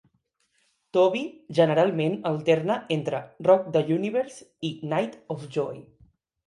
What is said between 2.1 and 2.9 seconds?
alterna